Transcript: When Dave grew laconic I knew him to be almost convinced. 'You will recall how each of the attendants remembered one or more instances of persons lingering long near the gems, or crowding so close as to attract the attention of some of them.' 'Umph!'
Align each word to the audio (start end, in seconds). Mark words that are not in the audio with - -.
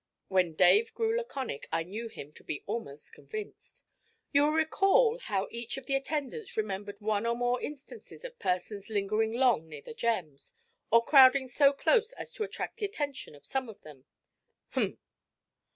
When 0.29 0.55
Dave 0.55 0.95
grew 0.95 1.15
laconic 1.15 1.67
I 1.71 1.83
knew 1.83 2.07
him 2.07 2.33
to 2.33 2.43
be 2.43 2.63
almost 2.65 3.13
convinced. 3.13 3.83
'You 4.33 4.45
will 4.45 4.49
recall 4.49 5.19
how 5.19 5.47
each 5.51 5.77
of 5.77 5.85
the 5.85 5.93
attendants 5.93 6.57
remembered 6.57 6.99
one 6.99 7.27
or 7.27 7.35
more 7.35 7.61
instances 7.61 8.25
of 8.25 8.39
persons 8.39 8.89
lingering 8.89 9.31
long 9.33 9.69
near 9.69 9.83
the 9.83 9.93
gems, 9.93 10.55
or 10.89 11.05
crowding 11.05 11.47
so 11.47 11.71
close 11.71 12.13
as 12.13 12.33
to 12.33 12.43
attract 12.43 12.77
the 12.77 12.85
attention 12.87 13.35
of 13.35 13.45
some 13.45 13.69
of 13.69 13.79
them.' 13.81 14.05
'Umph!' 14.75 14.97